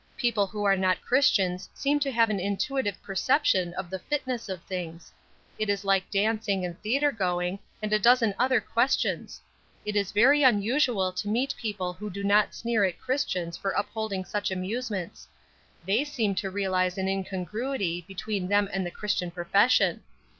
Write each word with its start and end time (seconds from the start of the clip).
People 0.17 0.47
who 0.47 0.63
are 0.63 0.75
not 0.75 0.99
Christians 1.03 1.69
seem 1.75 1.99
to 1.99 2.09
have 2.11 2.31
an 2.31 2.39
intuitive 2.39 2.99
perception 3.03 3.71
of 3.75 3.91
the 3.91 3.99
fitness 3.99 4.49
of 4.49 4.59
things. 4.63 5.13
It 5.59 5.69
is 5.69 5.85
like 5.85 6.09
dancing 6.09 6.65
and 6.65 6.81
theatre 6.81 7.11
going, 7.11 7.59
and 7.83 7.93
a 7.93 7.99
dozen 7.99 8.33
other 8.39 8.59
questions. 8.59 9.39
It 9.85 9.95
is 9.95 10.11
very 10.11 10.41
unusual 10.41 11.11
to 11.11 11.27
meet 11.29 11.53
people 11.55 11.93
who 11.93 12.09
do 12.09 12.23
not 12.23 12.55
sneer 12.55 12.83
at 12.83 12.97
Christians 12.99 13.55
for 13.57 13.73
upholding 13.73 14.25
such 14.25 14.49
amusements; 14.49 15.27
they 15.85 16.03
seem 16.03 16.33
to 16.33 16.49
realize 16.49 16.97
an 16.97 17.07
incongruity 17.07 18.03
between 18.07 18.47
them 18.47 18.69
and 18.73 18.83
the 18.83 18.89
Christian 18.89 19.29
profession. 19.29 20.01